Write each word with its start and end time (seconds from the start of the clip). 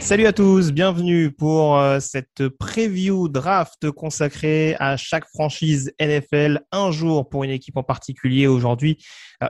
Salut 0.00 0.26
à 0.26 0.32
tous, 0.32 0.72
bienvenue 0.72 1.30
pour 1.30 1.78
euh, 1.78 2.00
cette 2.00 2.48
preview 2.48 3.28
draft 3.28 3.90
consacrée 3.90 4.74
à 4.80 4.96
chaque 4.96 5.26
franchise 5.26 5.92
NFL, 6.00 6.62
un 6.72 6.90
jour 6.90 7.28
pour 7.28 7.44
une 7.44 7.50
équipe 7.50 7.76
en 7.76 7.82
particulier. 7.84 8.46
Aujourd'hui, 8.46 8.98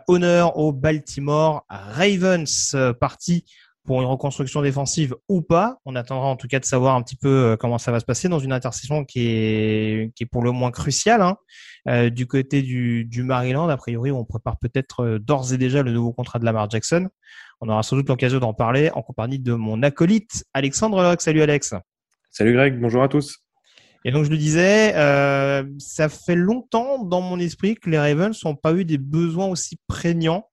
honneur 0.06 0.58
aux 0.58 0.72
Baltimore 0.72 1.64
Ravens, 1.70 2.76
parti 3.00 3.44
pour 3.84 4.02
une 4.02 4.06
reconstruction 4.06 4.62
défensive 4.62 5.14
ou 5.28 5.42
pas. 5.42 5.78
On 5.84 5.96
attendra 5.96 6.26
en 6.26 6.36
tout 6.36 6.48
cas 6.48 6.60
de 6.60 6.64
savoir 6.64 6.94
un 6.94 7.02
petit 7.02 7.16
peu 7.16 7.28
euh, 7.28 7.56
comment 7.56 7.78
ça 7.78 7.92
va 7.92 8.00
se 8.00 8.04
passer 8.04 8.28
dans 8.28 8.38
une 8.38 8.52
intersection 8.52 9.04
qui 9.04 9.26
est, 9.26 10.12
qui 10.14 10.24
est 10.24 10.26
pour 10.26 10.42
le 10.42 10.52
moins 10.52 10.70
cruciale. 10.70 11.22
hein. 11.22 11.36
Euh, 11.88 12.10
du 12.10 12.26
côté 12.26 12.62
du, 12.62 13.04
du 13.06 13.22
Maryland, 13.22 13.68
a 13.68 13.76
priori, 13.76 14.10
on 14.12 14.24
prépare 14.24 14.58
peut-être 14.58 15.18
d'ores 15.18 15.52
et 15.52 15.58
déjà 15.58 15.82
le 15.82 15.92
nouveau 15.92 16.12
contrat 16.12 16.38
de 16.38 16.44
Lamar 16.44 16.68
Jackson. 16.68 17.08
On 17.60 17.68
aura 17.68 17.82
sans 17.82 17.96
doute 17.96 18.08
l'occasion 18.08 18.38
d'en 18.38 18.54
parler 18.54 18.90
en 18.94 19.02
compagnie 19.02 19.38
de 19.38 19.52
mon 19.52 19.82
acolyte 19.82 20.44
Alexandre 20.54 21.02
Locke. 21.02 21.20
Salut 21.20 21.42
Alex. 21.42 21.74
Salut 22.30 22.54
Greg, 22.54 22.80
bonjour 22.80 23.02
à 23.02 23.08
tous. 23.08 23.36
Et 24.06 24.12
donc 24.12 24.24
je 24.24 24.30
le 24.30 24.38
disais, 24.38 24.94
euh, 24.96 25.62
ça 25.78 26.08
fait 26.08 26.36
longtemps 26.36 27.04
dans 27.04 27.20
mon 27.20 27.38
esprit 27.38 27.74
que 27.74 27.90
les 27.90 27.98
Ravens 27.98 28.38
n'ont 28.44 28.56
pas 28.56 28.72
eu 28.72 28.86
des 28.86 28.96
besoins 28.96 29.46
aussi 29.46 29.78
prégnants 29.88 30.48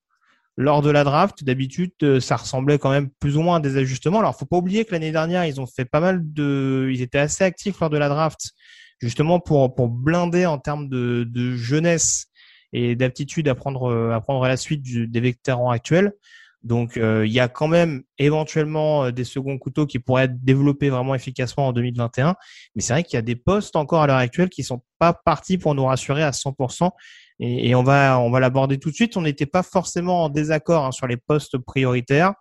lors 0.58 0.82
de 0.82 0.90
la 0.90 1.06
draft. 1.06 1.46
D'habitude, 1.46 1.92
euh, 2.04 2.20
ça 2.20 2.36
ressemblait 2.36 2.78
quand 2.78 2.90
même 2.90 3.10
plus 3.22 3.38
ou 3.38 3.42
moins 3.42 3.58
à 3.58 3.60
des 3.62 3.78
ajustements. 3.78 4.20
Alors, 4.20 4.38
faut 4.38 4.46
pas 4.46 4.58
oublier 4.58 4.84
que 4.84 4.92
l'année 4.92 5.14
dernière, 5.14 5.46
ils 5.46 5.62
ont 5.62 5.66
fait 5.66 5.86
pas 5.86 6.02
mal 6.02 6.20
de, 6.22 6.90
ils 6.92 7.02
étaient 7.02 7.20
assez 7.20 7.46
actifs 7.46 7.80
lors 7.80 7.90
de 7.90 7.98
la 7.98 8.10
draft, 8.10 8.52
justement 9.00 9.40
pour 9.40 9.74
pour 9.76 9.88
blinder 9.88 10.46
en 10.46 10.58
termes 10.58 10.90
de, 10.90 11.24
de 11.26 11.56
jeunesse 11.56 12.26
et 12.74 12.98
d'aptitude 12.98 13.48
à 13.48 13.56
prendre 13.56 13.90
euh, 13.90 14.12
à 14.12 14.20
prendre 14.20 14.46
la 14.46 14.58
suite 14.58 14.82
du- 14.82 15.08
des 15.08 15.22
vétérans 15.22 15.70
actuels. 15.70 16.12
Donc, 16.68 16.98
euh, 16.98 17.26
il 17.26 17.32
y 17.32 17.40
a 17.40 17.48
quand 17.48 17.70
même 17.70 18.04
éventuellement 18.18 19.06
euh, 19.06 19.12
des 19.12 19.24
seconds 19.24 19.58
couteaux 19.58 19.86
qui 19.86 20.00
pourraient 20.00 20.26
être 20.26 20.44
développés 20.44 20.90
vraiment 20.90 21.16
efficacement 21.16 21.68
en 21.68 21.74
2021. 21.74 22.36
Mais 22.76 22.82
c'est 22.82 22.92
vrai 22.92 23.04
qu'il 23.04 23.16
y 23.16 23.20
a 23.20 23.22
des 23.22 23.38
postes 23.38 23.78
encore 23.78 24.02
à 24.02 24.08
l'heure 24.08 24.18
actuelle 24.18 24.50
qui 24.50 24.64
sont 24.64 24.84
pas 25.00 25.14
partis 25.14 25.58
pour 25.58 25.76
nous 25.76 25.86
rassurer 25.86 26.24
à 26.24 26.32
100%. 26.32 26.92
Et, 27.40 27.74
on 27.74 27.84
va 27.84 28.20
on 28.20 28.30
va 28.32 28.40
l'aborder 28.42 28.80
tout 28.80 28.90
de 28.90 28.96
suite. 28.96 29.16
On 29.16 29.22
n'était 29.22 29.46
pas 29.46 29.64
forcément 29.64 30.26
en 30.26 30.30
désaccord 30.30 30.86
hein, 30.86 30.92
sur 30.92 31.08
les 31.08 31.18
postes 31.18 31.58
prioritaires. 31.58 32.34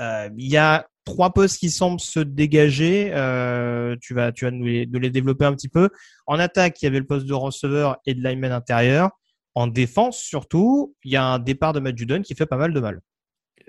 Euh, 0.00 0.28
Il 0.36 0.50
y 0.50 0.56
a 0.56 0.86
trois 1.04 1.32
postes 1.32 1.58
qui 1.58 1.70
semblent 1.70 2.00
se 2.00 2.18
dégager. 2.18 3.12
Euh, 3.14 3.94
tu 4.00 4.12
vas 4.12 4.32
tu 4.32 4.44
vas 4.44 4.50
nous 4.50 4.64
les, 4.64 4.86
nous 4.86 4.98
les 4.98 5.10
développer 5.10 5.44
un 5.44 5.54
petit 5.54 5.68
peu. 5.68 5.88
En 6.26 6.40
attaque, 6.40 6.82
il 6.82 6.86
y 6.86 6.88
avait 6.88 6.98
le 6.98 7.06
poste 7.06 7.26
de 7.26 7.34
receveur 7.34 7.98
et 8.06 8.14
de 8.14 8.22
lineman 8.22 8.50
intérieur. 8.50 9.10
En 9.54 9.66
défense, 9.66 10.18
surtout, 10.20 10.94
il 11.04 11.12
y 11.12 11.16
a 11.16 11.24
un 11.24 11.38
départ 11.38 11.72
de 11.72 11.80
Matt 11.80 11.96
Judon 11.98 12.22
qui 12.22 12.34
fait 12.34 12.46
pas 12.46 12.56
mal 12.56 12.72
de 12.72 12.80
mal. 12.80 13.00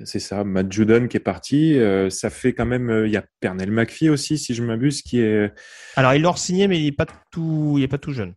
C'est 0.06 0.20
ça, 0.20 0.44
Matt 0.44 0.72
Judon 0.72 1.08
qui 1.08 1.18
est 1.18 1.22
parti. 1.22 1.78
Euh, 1.78 2.10
ça 2.10 2.30
fait 2.30 2.54
quand 2.54 2.66
même, 2.66 2.90
euh, 2.90 3.08
il 3.08 3.12
y 3.14 3.18
a 3.18 3.26
Pernell 3.42 3.72
McPhee 3.72 4.10
aussi, 4.10 4.38
si 4.38 4.54
je 4.54 4.64
m'abuse, 4.64 5.02
qui 5.02 5.20
est. 5.20 5.52
Alors, 5.96 6.14
il 6.14 6.22
l'a 6.22 6.34
signé, 6.36 6.68
mais 6.68 6.80
il 6.80 6.88
est 6.88 6.92
pas 6.94 7.08
tout, 7.32 7.76
il 7.78 7.84
est 7.84 7.88
pas 7.90 7.98
tout 7.98 8.14
jeune. 8.14 8.34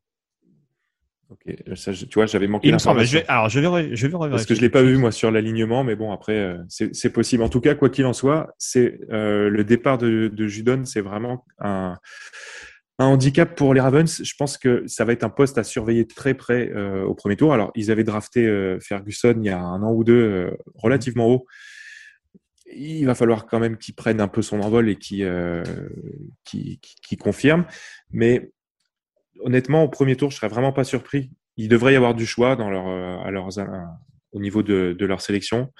Ok, 1.30 1.54
ça, 1.76 1.92
je- 1.92 2.04
tu 2.04 2.14
vois, 2.14 2.26
j'avais 2.26 2.46
manqué 2.46 2.68
Il 2.68 2.74
me 2.74 2.78
semble. 2.78 3.04
Je 3.04 3.18
vais, 3.18 3.26
alors, 3.26 3.48
je 3.48 3.58
vais, 3.60 3.66
re- 3.66 3.94
je 3.94 4.06
vais 4.06 4.14
revérifier. 4.14 4.30
Parce 4.36 4.46
que 4.46 4.54
je 4.54 4.60
l'ai 4.60 4.68
pas 4.68 4.82
vu 4.82 4.98
moi 4.98 5.10
sur 5.12 5.30
l'alignement, 5.30 5.82
mais 5.82 5.96
bon 5.96 6.12
après 6.12 6.34
euh, 6.36 6.58
c'est 6.68 6.94
c'est 6.94 7.08
possible. 7.10 7.42
En 7.42 7.48
tout 7.48 7.60
cas, 7.62 7.74
quoi 7.74 7.88
qu'il 7.88 8.04
en 8.04 8.12
soit, 8.12 8.54
c'est 8.58 8.98
euh, 9.10 9.48
le 9.48 9.64
départ 9.64 9.96
de, 9.96 10.28
de 10.28 10.46
Judon, 10.46 10.84
c'est 10.84 11.00
vraiment 11.00 11.46
un, 11.58 11.96
un 13.02 13.06
handicap 13.06 13.54
pour 13.56 13.74
les 13.74 13.80
Ravens. 13.80 14.22
Je 14.22 14.34
pense 14.38 14.58
que 14.58 14.84
ça 14.86 15.04
va 15.04 15.12
être 15.12 15.24
un 15.24 15.30
poste 15.30 15.58
à 15.58 15.64
surveiller 15.64 16.06
très 16.06 16.34
près 16.34 16.70
euh, 16.70 17.04
au 17.04 17.14
premier 17.14 17.36
tour. 17.36 17.52
Alors 17.52 17.70
ils 17.74 17.90
avaient 17.90 18.04
drafté 18.04 18.46
euh, 18.46 18.78
Ferguson 18.80 19.34
il 19.36 19.46
y 19.46 19.50
a 19.50 19.60
un 19.60 19.82
an 19.82 19.92
ou 19.92 20.04
deux 20.04 20.14
euh, 20.14 20.50
relativement 20.74 21.26
haut. 21.28 21.46
Il 22.74 23.04
va 23.04 23.14
falloir 23.14 23.46
quand 23.46 23.58
même 23.58 23.76
qu'il 23.76 23.94
prenne 23.94 24.20
un 24.20 24.28
peu 24.28 24.40
son 24.40 24.60
envol 24.60 24.88
et 24.88 24.96
qu'il 24.96 25.28
confirme. 27.20 27.66
Mais 28.10 28.50
honnêtement, 29.40 29.84
au 29.84 29.88
premier 29.88 30.16
tour, 30.16 30.30
je 30.30 30.36
serais 30.36 30.48
vraiment 30.48 30.72
pas 30.72 30.84
surpris. 30.84 31.30
Il 31.58 31.68
devrait 31.68 31.92
y 31.92 31.96
avoir 31.96 32.14
du 32.14 32.24
choix 32.24 32.56
dans 32.56 32.70
leur, 32.70 32.86
au 34.32 34.40
niveau 34.40 34.62
de 34.62 35.04
leur 35.04 35.20
sélection. 35.20 35.70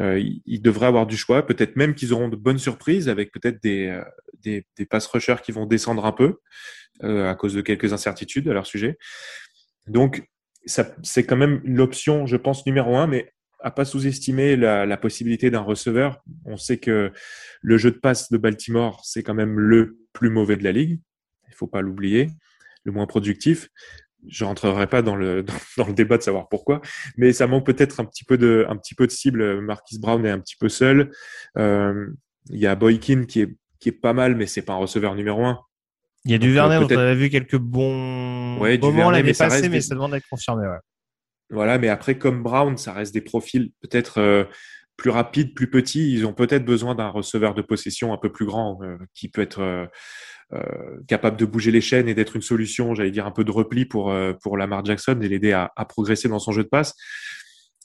Euh, 0.00 0.18
il, 0.18 0.42
il 0.46 0.62
devrait 0.62 0.86
avoir 0.86 1.06
du 1.06 1.16
choix. 1.16 1.46
Peut-être 1.46 1.76
même 1.76 1.94
qu'ils 1.94 2.12
auront 2.12 2.28
de 2.28 2.36
bonnes 2.36 2.58
surprises 2.58 3.08
avec 3.08 3.32
peut-être 3.32 3.62
des, 3.62 3.86
euh, 3.88 4.04
des, 4.42 4.66
des 4.76 4.86
pass 4.86 5.06
rushers 5.06 5.36
qui 5.42 5.52
vont 5.52 5.66
descendre 5.66 6.06
un 6.06 6.12
peu 6.12 6.38
euh, 7.02 7.28
à 7.28 7.34
cause 7.34 7.54
de 7.54 7.60
quelques 7.60 7.92
incertitudes 7.92 8.48
à 8.48 8.52
leur 8.52 8.66
sujet. 8.66 8.98
Donc, 9.86 10.28
c'est 10.66 11.24
quand 11.24 11.36
même 11.36 11.60
l'option, 11.64 12.26
je 12.26 12.36
pense, 12.36 12.66
numéro 12.66 12.96
un, 12.96 13.06
mais 13.06 13.32
à 13.60 13.70
pas 13.70 13.84
sous-estimer 13.84 14.56
la, 14.56 14.86
la 14.86 14.96
possibilité 14.96 15.50
d'un 15.50 15.60
receveur. 15.60 16.22
On 16.44 16.56
sait 16.56 16.78
que 16.78 17.12
le 17.60 17.76
jeu 17.78 17.90
de 17.90 17.98
passe 17.98 18.30
de 18.30 18.38
Baltimore, 18.38 19.02
c'est 19.04 19.22
quand 19.22 19.34
même 19.34 19.58
le 19.58 19.98
plus 20.12 20.30
mauvais 20.30 20.56
de 20.56 20.64
la 20.64 20.72
ligue. 20.72 21.00
Il 21.48 21.54
faut 21.54 21.66
pas 21.66 21.82
l'oublier 21.82 22.28
le 22.84 22.92
moins 22.92 23.06
productif. 23.06 23.68
Je 24.28 24.44
rentrerai 24.44 24.86
pas 24.86 25.02
dans 25.02 25.16
le 25.16 25.42
dans, 25.44 25.54
dans 25.78 25.86
le 25.86 25.92
débat 25.94 26.18
de 26.18 26.22
savoir 26.22 26.48
pourquoi, 26.48 26.80
mais 27.16 27.32
ça 27.32 27.46
manque 27.46 27.66
peut-être 27.66 28.00
un 28.00 28.04
petit 28.04 28.24
peu 28.24 28.36
de 28.38 28.66
un 28.68 28.76
petit 28.76 28.94
peu 28.94 29.06
de 29.06 29.12
cible. 29.12 29.60
Marquis 29.60 29.98
Brown 29.98 30.24
est 30.26 30.30
un 30.30 30.38
petit 30.40 30.56
peu 30.56 30.68
seul. 30.68 31.10
Euh, 31.58 32.06
Il 32.50 32.58
y 32.58 32.66
a 32.66 32.74
Boykin 32.74 33.24
qui 33.24 33.40
est 33.42 33.56
qui 33.78 33.88
est 33.88 33.92
pas 33.92 34.12
mal, 34.12 34.36
mais 34.36 34.46
c'est 34.46 34.62
pas 34.62 34.74
un 34.74 34.76
receveur 34.76 35.14
numéro 35.14 35.44
un. 35.44 35.58
Il 36.26 36.32
y 36.32 36.34
a 36.34 36.38
du 36.38 36.48
Donc, 36.48 36.54
Vernet, 36.54 36.76
euh, 36.76 36.78
dont 36.80 36.84
on 36.84 36.88
peut-être- 36.88 37.00
avait 37.00 37.14
vu 37.14 37.30
quelques 37.30 37.56
bons 37.56 38.58
Ouais, 38.60 38.76
du 38.76 38.84
moments 38.84 38.96
Vernet, 38.98 39.12
l'année 39.18 39.28
mais 39.28 39.32
ça 39.34 39.48
passée, 39.48 39.68
mais 39.70 39.80
ça 39.80 39.94
demande 39.94 40.12
d'être 40.12 40.28
confirmé. 40.28 40.66
Ouais. 40.66 40.76
Voilà, 41.50 41.78
mais 41.78 41.88
après 41.88 42.18
comme 42.18 42.42
Brown, 42.42 42.76
ça 42.76 42.92
reste 42.92 43.14
des 43.14 43.22
profils 43.22 43.72
peut-être 43.80 44.18
euh, 44.20 44.44
plus 44.98 45.08
rapides, 45.10 45.54
plus 45.54 45.70
petits. 45.70 46.12
Ils 46.12 46.26
ont 46.26 46.34
peut-être 46.34 46.64
besoin 46.66 46.94
d'un 46.94 47.08
receveur 47.08 47.54
de 47.54 47.62
possession 47.62 48.12
un 48.12 48.18
peu 48.18 48.30
plus 48.30 48.44
grand 48.44 48.78
euh, 48.82 48.98
qui 49.14 49.28
peut 49.30 49.40
être 49.40 49.60
euh, 49.62 49.86
euh, 49.86 49.86
capable 51.06 51.36
de 51.36 51.44
bouger 51.44 51.70
les 51.70 51.80
chaînes 51.80 52.08
et 52.08 52.14
d'être 52.14 52.36
une 52.36 52.42
solution, 52.42 52.94
j'allais 52.94 53.10
dire 53.10 53.26
un 53.26 53.30
peu 53.30 53.44
de 53.44 53.50
repli 53.50 53.84
pour 53.84 54.10
euh, 54.10 54.32
pour 54.32 54.56
Lamar 54.56 54.84
Jackson 54.84 55.18
et 55.22 55.28
l'aider 55.28 55.52
à, 55.52 55.72
à 55.76 55.84
progresser 55.84 56.28
dans 56.28 56.38
son 56.38 56.52
jeu 56.52 56.64
de 56.64 56.68
passe. 56.68 56.94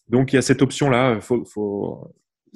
Donc 0.09 0.33
il 0.33 0.35
y 0.35 0.39
a 0.39 0.41
cette 0.41 0.61
option 0.61 0.89
là. 0.89 1.19
Faut 1.21 1.45
faut 1.45 2.11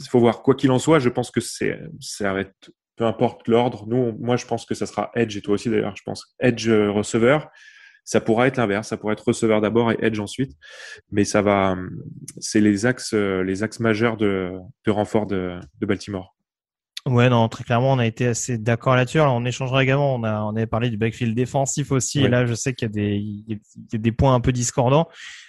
faut 0.09 0.19
voir 0.19 0.41
quoi 0.41 0.55
qu'il 0.55 0.71
en 0.71 0.79
soit. 0.79 0.99
Je 0.99 1.09
pense 1.09 1.31
que 1.31 1.41
c'est 1.41 1.79
ça 1.99 2.33
va 2.33 2.41
être 2.41 2.71
peu 2.99 3.05
importe 3.05 3.47
l'ordre. 3.47 3.85
Nous, 3.87 4.15
moi, 4.19 4.35
je 4.35 4.45
pense 4.45 4.65
que 4.65 4.75
ça 4.75 4.85
sera 4.85 5.09
edge 5.15 5.37
et 5.37 5.41
toi 5.41 5.53
aussi 5.53 5.69
d'ailleurs. 5.69 5.95
Je 5.95 6.03
pense 6.03 6.35
edge 6.39 6.67
euh, 6.67 6.91
receveur. 6.91 7.49
Ça 8.03 8.19
pourra 8.19 8.47
être 8.47 8.57
l'inverse. 8.57 8.89
Ça 8.89 8.97
pourrait 8.97 9.13
être 9.13 9.25
receveur 9.25 9.61
d'abord 9.61 9.91
et 9.91 9.97
edge 10.01 10.19
ensuite. 10.19 10.51
Mais 11.11 11.23
ça 11.23 11.41
va, 11.41 11.77
c'est 12.39 12.59
les 12.59 12.85
axes, 12.85 13.13
euh, 13.13 13.41
les 13.41 13.63
axes 13.63 13.79
majeurs 13.79 14.17
de, 14.17 14.51
de 14.85 14.91
renfort 14.91 15.27
de, 15.27 15.59
de 15.79 15.85
Baltimore. 15.85 16.35
Ouais, 17.09 17.27
non, 17.27 17.47
très 17.49 17.63
clairement, 17.63 17.93
on 17.93 17.99
a 17.99 18.05
été 18.05 18.27
assez 18.27 18.59
d'accord 18.59 18.95
là-dessus. 18.95 19.19
Alors, 19.19 19.33
on 19.33 19.43
échangera 19.43 19.81
également. 19.81 20.15
On 20.15 20.23
a, 20.23 20.41
on 20.43 20.55
avait 20.55 20.67
parlé 20.67 20.91
du 20.91 20.97
backfield 20.97 21.35
défensif 21.35 21.91
aussi. 21.91 22.21
Et 22.21 22.27
là, 22.27 22.45
je 22.45 22.53
sais 22.53 22.73
qu'il 22.73 22.87
y 22.87 22.91
a 22.91 22.93
des, 22.93 23.15
il 23.15 23.59
y 23.91 23.95
a 23.95 23.97
des 23.97 24.11
points 24.11 24.35
un 24.35 24.39
peu 24.39 24.51
discordants. 24.51 25.07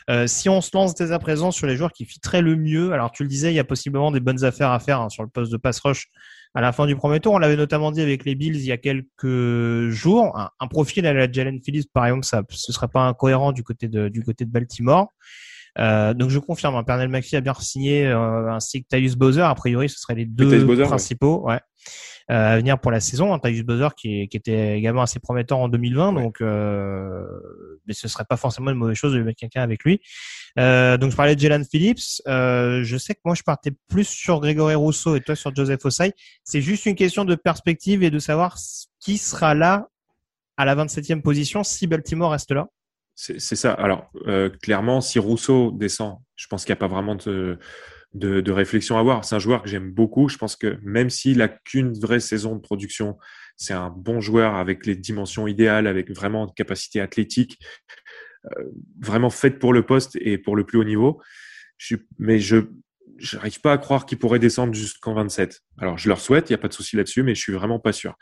Euh, 0.08 0.26
si 0.26 0.48
on 0.48 0.62
se 0.62 0.70
lance 0.72 0.94
dès 0.94 1.12
à 1.12 1.18
présent 1.18 1.50
sur 1.50 1.66
les 1.66 1.76
joueurs 1.76 1.92
qui 1.92 2.06
fitteraient 2.06 2.40
le 2.40 2.56
mieux, 2.56 2.92
alors 2.92 3.12
tu 3.12 3.24
le 3.24 3.28
disais, 3.28 3.52
il 3.52 3.56
y 3.56 3.58
a 3.58 3.64
possiblement 3.64 4.10
des 4.10 4.20
bonnes 4.20 4.42
affaires 4.42 4.70
à 4.70 4.80
faire 4.80 5.00
hein, 5.00 5.10
sur 5.10 5.22
le 5.22 5.28
poste 5.28 5.52
de 5.52 5.58
pass 5.58 5.80
rush. 5.80 6.06
à 6.54 6.62
la 6.62 6.72
fin 6.72 6.86
du 6.86 6.96
premier 6.96 7.20
tour. 7.20 7.34
On 7.34 7.38
l'avait 7.38 7.56
notamment 7.56 7.92
dit 7.92 8.00
avec 8.00 8.24
les 8.24 8.34
Bills 8.34 8.56
il 8.56 8.66
y 8.66 8.72
a 8.72 8.78
quelques 8.78 9.90
jours. 9.90 10.38
Un, 10.58 10.66
profil 10.66 11.06
à 11.06 11.12
la 11.12 11.30
Jalen 11.30 11.60
Phillips, 11.62 11.92
par 11.92 12.06
exemple, 12.06 12.24
ça, 12.24 12.42
ce 12.48 12.72
serait 12.72 12.88
pas 12.88 13.02
incohérent 13.06 13.52
du 13.52 13.62
côté 13.62 13.86
de, 13.88 14.08
du 14.08 14.22
côté 14.22 14.46
de 14.46 14.50
Baltimore. 14.50 15.12
Euh, 15.78 16.14
donc 16.14 16.30
je 16.30 16.38
confirme, 16.38 16.74
hein, 16.74 16.84
Pernell 16.84 17.08
McPhee 17.08 17.36
a 17.36 17.40
bien 17.40 17.54
signé 17.54 18.06
euh, 18.06 18.52
ainsi 18.52 18.82
que 18.82 18.88
Tyus 18.88 19.16
Bowser. 19.16 19.42
A 19.42 19.54
priori, 19.54 19.88
ce 19.88 19.98
seraient 19.98 20.14
les 20.14 20.26
deux 20.26 20.66
principaux. 20.84 21.46
Ouais. 21.46 21.60
Euh, 22.30 22.52
à 22.52 22.56
venir 22.56 22.78
pour 22.78 22.92
la 22.92 23.00
saison. 23.00 23.34
Hein, 23.34 23.40
Tyus 23.40 23.62
Bowser 23.64 23.88
qui, 23.96 24.28
qui, 24.28 24.36
était 24.36 24.78
également 24.78 25.02
assez 25.02 25.18
prometteur 25.18 25.58
en 25.58 25.68
2020, 25.68 26.12
donc 26.12 26.40
euh, 26.40 27.24
mais 27.86 27.92
ce 27.92 28.06
serait 28.06 28.24
pas 28.24 28.36
forcément 28.36 28.70
une 28.70 28.76
mauvaise 28.76 28.96
chose 28.96 29.14
de 29.14 29.22
mettre 29.22 29.40
quelqu'un 29.40 29.62
avec 29.62 29.82
lui. 29.82 30.00
Euh, 30.56 30.96
donc 30.96 31.10
je 31.10 31.16
parlais 31.16 31.34
de 31.34 31.40
Jalen 31.40 31.64
Phillips. 31.64 32.22
Euh, 32.28 32.84
je 32.84 32.96
sais 32.98 33.14
que 33.14 33.20
moi 33.24 33.34
je 33.34 33.42
partais 33.42 33.72
plus 33.88 34.04
sur 34.04 34.38
Grégory 34.38 34.76
Rousseau 34.76 35.16
et 35.16 35.20
toi 35.20 35.34
sur 35.34 35.52
Joseph 35.54 35.84
Osai. 35.84 36.12
C'est 36.44 36.62
juste 36.62 36.86
une 36.86 36.94
question 36.94 37.24
de 37.24 37.34
perspective 37.34 38.04
et 38.04 38.10
de 38.10 38.18
savoir 38.20 38.56
qui 39.00 39.18
sera 39.18 39.54
là 39.54 39.88
à 40.56 40.64
la 40.64 40.76
27e 40.76 41.22
position 41.22 41.64
si 41.64 41.88
Baltimore 41.88 42.30
reste 42.30 42.52
là. 42.52 42.68
C'est 43.22 43.56
ça. 43.56 43.72
Alors 43.74 44.10
euh, 44.28 44.48
clairement, 44.48 45.02
si 45.02 45.18
Rousseau 45.18 45.72
descend, 45.72 46.16
je 46.36 46.46
pense 46.46 46.64
qu'il 46.64 46.72
n'y 46.72 46.78
a 46.78 46.80
pas 46.80 46.88
vraiment 46.88 47.16
de 47.16 48.50
réflexion 48.50 48.96
à 48.96 49.00
avoir. 49.00 49.26
C'est 49.26 49.34
un 49.34 49.40
joueur 49.40 49.62
que 49.62 49.68
j'aime 49.68 49.90
beaucoup. 49.90 50.30
Je 50.30 50.38
pense 50.38 50.56
que 50.56 50.78
même 50.82 51.10
s'il 51.10 51.38
n'a 51.38 51.48
qu'une 51.48 51.92
vraie 51.92 52.20
saison 52.20 52.56
de 52.56 52.60
production, 52.60 53.18
c'est 53.56 53.74
un 53.74 53.90
bon 53.90 54.22
joueur 54.22 54.54
avec 54.54 54.86
les 54.86 54.96
dimensions 54.96 55.46
idéales, 55.46 55.86
avec 55.86 56.10
vraiment 56.10 56.46
une 56.46 56.54
capacité 56.54 56.98
athlétique, 56.98 57.58
euh, 58.46 58.64
vraiment 58.98 59.28
faite 59.28 59.58
pour 59.58 59.74
le 59.74 59.84
poste 59.84 60.16
et 60.18 60.38
pour 60.38 60.56
le 60.56 60.64
plus 60.64 60.78
haut 60.78 60.84
niveau. 60.84 61.20
Mais 62.18 62.38
je 62.38 62.56
n'arrive 63.34 63.60
pas 63.60 63.74
à 63.74 63.78
croire 63.78 64.06
qu'il 64.06 64.16
pourrait 64.16 64.38
descendre 64.38 64.72
jusqu'en 64.72 65.12
27. 65.12 65.60
Alors, 65.76 65.98
je 65.98 66.08
leur 66.08 66.20
souhaite, 66.22 66.48
il 66.48 66.54
n'y 66.54 66.58
a 66.58 66.58
pas 66.58 66.68
de 66.68 66.72
souci 66.72 66.96
là-dessus, 66.96 67.22
mais 67.22 67.34
je 67.34 67.40
suis 67.42 67.52
vraiment 67.52 67.78
pas 67.78 67.92
sûr. 67.92 68.16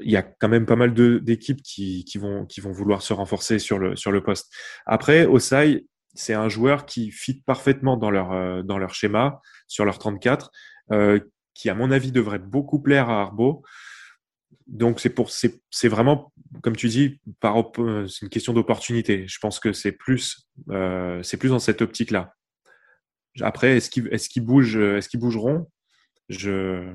Il 0.00 0.10
y 0.10 0.16
a 0.16 0.22
quand 0.22 0.48
même 0.48 0.66
pas 0.66 0.76
mal 0.76 0.94
d'équipes 0.94 1.62
qui, 1.62 2.04
vont, 2.18 2.46
vouloir 2.72 3.02
se 3.02 3.12
renforcer 3.12 3.58
sur 3.58 3.78
le, 3.78 4.20
poste. 4.22 4.52
Après, 4.86 5.26
Osai, 5.26 5.86
c'est 6.14 6.34
un 6.34 6.48
joueur 6.48 6.86
qui 6.86 7.10
fit 7.10 7.42
parfaitement 7.42 7.96
dans 7.96 8.10
leur, 8.10 8.32
euh, 8.32 8.88
schéma, 8.88 9.40
sur 9.66 9.84
leur 9.84 9.98
34, 9.98 10.50
euh, 10.92 11.20
qui, 11.54 11.68
à 11.68 11.74
mon 11.74 11.90
avis, 11.90 12.12
devrait 12.12 12.38
beaucoup 12.38 12.80
plaire 12.80 13.10
à 13.10 13.22
Arbo. 13.22 13.62
Donc, 14.66 15.00
c'est 15.00 15.88
vraiment, 15.88 16.32
comme 16.62 16.76
tu 16.76 16.88
dis, 16.88 17.20
euh, 17.44 18.06
c'est 18.06 18.22
une 18.22 18.30
question 18.30 18.52
d'opportunité. 18.52 19.26
Je 19.26 19.38
pense 19.38 19.60
que 19.60 19.72
c'est 19.72 19.92
plus, 19.92 20.48
dans 20.66 21.58
cette 21.58 21.82
optique-là. 21.82 22.34
Après, 23.40 23.76
est-ce 23.76 23.90
qu'ils, 23.90 24.08
qu'ils 24.10 24.44
bougent, 24.44 24.76
est-ce 24.76 25.08
qu'ils 25.08 25.20
bougeront? 25.20 25.70
Je, 26.28 26.92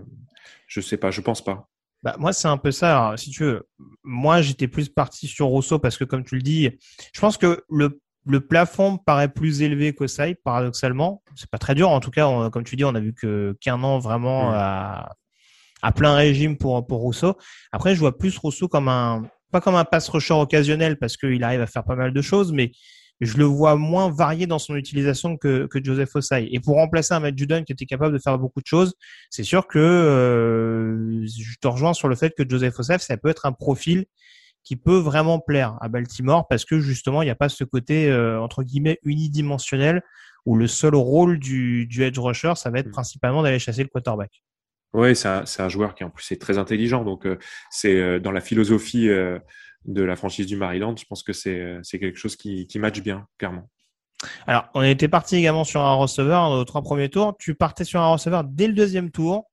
je 0.68 0.82
sais 0.82 0.98
pas, 0.98 1.12
je 1.12 1.22
pense 1.22 1.44
pas. 1.44 1.70
Bah, 2.04 2.16
moi, 2.20 2.34
c'est 2.34 2.48
un 2.48 2.58
peu 2.58 2.72
ça. 2.72 3.14
si 3.18 3.32
tu 3.32 3.44
veux, 3.44 3.68
moi, 4.04 4.42
j'étais 4.42 4.68
plus 4.68 4.90
parti 4.90 5.28
sur 5.28 5.48
Rousseau 5.48 5.80
parce 5.80 5.98
que, 5.98 6.04
comme 6.04 6.24
tu 6.24 6.36
le 6.36 6.42
dis, 6.42 6.70
je 7.14 7.20
pense 7.20 7.38
que 7.38 7.64
le 7.70 8.00
le 8.26 8.40
plafond 8.40 8.98
paraît 8.98 9.28
plus 9.28 9.62
élevé 9.62 9.94
qu'Osai, 9.94 10.36
paradoxalement. 10.36 11.22
C'est 11.36 11.50
pas 11.50 11.58
très 11.58 11.76
dur. 11.76 11.90
En 11.90 12.00
tout 12.00 12.12
cas, 12.12 12.50
comme 12.52 12.64
tu 12.64 12.76
dis, 12.76 12.86
on 12.86 12.96
a 12.96 13.00
vu 13.00 13.14
que 13.14 13.58
qu'un 13.60 13.84
an 13.84 14.00
vraiment 14.00 14.52
à, 14.54 15.16
à, 15.82 15.92
plein 15.92 16.16
régime 16.16 16.58
pour, 16.58 16.86
pour 16.88 17.00
Rousseau. 17.00 17.38
Après, 17.72 17.96
je 17.96 18.00
vois 18.00 18.18
plus 18.18 18.38
Rousseau 18.38 18.68
comme 18.68 18.88
un, 18.88 19.24
pas 19.52 19.62
comme 19.62 19.76
un 19.76 19.86
pass 19.86 20.08
rusher 20.10 20.34
occasionnel 20.34 20.98
parce 20.98 21.18
qu'il 21.18 21.44
arrive 21.44 21.62
à 21.62 21.68
faire 21.68 21.84
pas 21.84 21.96
mal 21.96 22.14
de 22.14 22.22
choses, 22.22 22.52
mais 22.54 22.72
je 23.26 23.38
le 23.38 23.46
vois 23.46 23.76
moins 23.76 24.12
varié 24.12 24.48
dans 24.48 24.60
son 24.60 24.76
utilisation 24.76 25.38
que, 25.38 25.68
que 25.68 25.84
Joseph 25.84 26.16
Osai. 26.16 26.48
Et 26.52 26.60
pour 26.60 26.76
remplacer 26.76 27.14
un 27.14 27.20
Matt 27.20 27.38
Judon 27.38 27.64
qui 27.64 27.74
était 27.74 27.86
capable 27.86 28.14
de 28.14 28.20
faire 28.20 28.38
beaucoup 28.38 28.62
de 28.62 28.68
choses, 28.68 28.94
c'est 29.30 29.44
sûr 29.44 29.68
que 29.68 29.80
euh, 29.80 31.26
je 31.26 31.56
te 31.62 31.68
rejoins 31.68 31.94
sur 31.94 32.08
le 32.08 32.16
fait 32.16 32.34
que 32.36 32.44
Joseph 32.48 32.80
Osai, 32.80 33.00
ça 33.00 33.18
peut 33.18 33.30
être 33.30 33.46
un 33.46 33.52
profil 33.52 34.06
qui 34.64 34.76
peut 34.76 34.98
vraiment 34.98 35.40
plaire 35.40 35.78
à 35.82 35.90
Baltimore 35.90 36.48
parce 36.48 36.66
que 36.66 36.80
justement 36.80 37.22
il 37.22 37.26
n'y 37.26 37.32
a 37.32 37.36
pas 37.36 37.50
ce 37.50 37.64
côté 37.64 38.10
euh, 38.10 38.40
entre 38.40 38.64
guillemets 38.64 39.00
unidimensionnel 39.04 40.02
où 40.46 40.56
le 40.56 40.68
seul 40.68 40.96
rôle 40.96 41.40
du, 41.40 41.86
du 41.86 42.04
edge 42.04 42.18
rusher 42.18 42.54
ça 42.56 42.70
va 42.70 42.80
être 42.80 42.88
mm. 42.88 42.92
principalement 42.92 43.44
d'aller 43.44 43.60
chasser 43.60 43.84
le 43.84 43.90
quarterback. 43.90 44.44
Oui, 44.94 45.16
c'est 45.16 45.28
un, 45.28 45.44
un, 45.58 45.70
joueur 45.70 45.96
qui 45.96 46.04
en 46.04 46.12
plus 46.12 46.32
est 46.32 46.42
très 46.42 46.58
intelligent 46.58 47.04
donc 47.04 47.26
euh, 47.26 47.38
c'est 47.70 47.96
euh, 47.96 48.20
dans 48.20 48.32
la 48.32 48.42
philosophie 48.42 49.10
de 49.86 50.02
la 50.02 50.16
franchise 50.16 50.48
du 50.48 50.56
Maryland, 50.56 50.96
je 50.98 51.06
pense 51.06 51.24
que 51.24 51.34
c'est 51.34 51.82
quelque 51.92 52.18
chose 52.18 52.36
qui, 52.36 52.68
qui 52.68 52.80
match 52.80 53.02
bien 53.02 53.28
clairement. 53.38 53.70
Alors, 54.48 54.66
on 54.74 54.82
était 54.82 55.08
parti 55.08 55.36
également 55.36 55.64
sur 55.64 55.82
un 55.82 55.94
receveur 55.96 56.50
aux 56.52 56.66
trois 56.66 56.82
premiers 56.82 57.10
tours. 57.10 57.36
Tu 57.40 57.56
partais 57.56 57.84
sur 57.84 58.00
un 58.02 58.12
receveur 58.12 58.44
dès 58.44 58.68
le 58.68 58.74
deuxième 58.74 59.12
tour. 59.12 59.50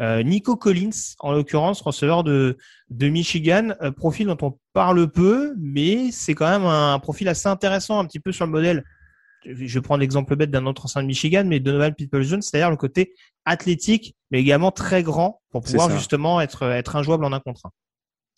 Euh, 0.00 0.22
Nico 0.22 0.56
Collins, 0.56 1.14
en 1.20 1.32
l'occurrence, 1.32 1.80
receveur 1.80 2.24
de, 2.24 2.56
de 2.90 3.08
Michigan, 3.08 3.74
euh, 3.80 3.92
profil 3.92 4.26
dont 4.26 4.38
on 4.42 4.58
parle 4.72 5.08
peu, 5.08 5.54
mais 5.56 6.10
c'est 6.10 6.34
quand 6.34 6.48
même 6.48 6.66
un, 6.66 6.98
profil 6.98 7.28
assez 7.28 7.48
intéressant, 7.48 8.00
un 8.00 8.04
petit 8.04 8.18
peu 8.18 8.32
sur 8.32 8.44
le 8.44 8.52
modèle. 8.52 8.84
Je 9.44 9.78
prends 9.78 9.96
l'exemple 9.96 10.34
bête 10.36 10.50
d'un 10.50 10.66
autre 10.66 10.86
ancien 10.86 11.02
de 11.02 11.06
Michigan, 11.06 11.44
mais 11.46 11.60
Donovan 11.60 11.94
Peoples-Jones, 11.94 12.42
c'est-à-dire 12.42 12.70
le 12.70 12.76
côté 12.76 13.14
athlétique, 13.44 14.16
mais 14.30 14.40
également 14.40 14.72
très 14.72 15.02
grand 15.02 15.42
pour 15.50 15.62
pouvoir 15.62 15.90
justement 15.90 16.40
être, 16.40 16.64
être 16.64 16.96
injouable 16.96 17.24
en 17.24 17.32
un 17.32 17.40
contre 17.40 17.66
un. 17.66 17.70